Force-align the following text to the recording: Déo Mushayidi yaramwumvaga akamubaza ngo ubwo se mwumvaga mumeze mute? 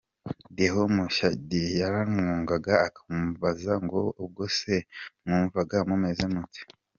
Déo 0.55 0.81
Mushayidi 0.95 1.61
yaramwumvaga 1.81 2.73
akamubaza 2.87 3.73
ngo 3.85 3.99
ubwo 4.23 4.43
se 4.57 4.75
mwumvaga 5.25 5.77
mumeze 5.89 6.25
mute? 6.33 6.61